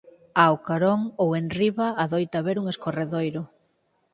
[0.43, 3.41] Ao carón ou enriba adoita haber un escorredoiro.